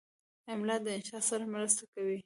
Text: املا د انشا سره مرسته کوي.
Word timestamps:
املا 0.53 0.75
د 0.85 0.87
انشا 0.95 1.19
سره 1.29 1.43
مرسته 1.53 1.83
کوي. 1.93 2.17